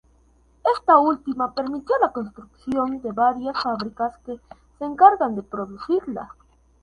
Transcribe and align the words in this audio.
Esta 0.75 0.97
última 0.97 1.53
permitió 1.53 1.95
la 2.01 2.11
construcción 2.11 3.03
de 3.03 3.11
varias 3.11 3.55
fábricas 3.61 4.17
que 4.25 4.39
se 4.79 4.83
encargan 4.85 5.35
de 5.35 5.43
producirla. 5.43 6.31